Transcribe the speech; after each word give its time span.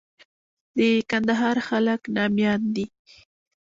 د 0.77 0.79
کندهار 1.09 1.57
خلک 1.67 2.01
ناميان 2.15 2.61
دي. 2.75 2.85